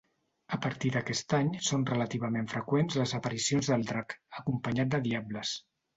[0.55, 5.55] A partir d'aquest any són relativament freqüents les aparicions del Drac, acompanyat de diables.